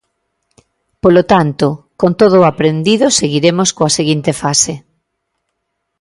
[1.03, 1.67] Polo tanto,
[1.99, 4.73] con todo o aprendido seguiremos coa seguinte fase.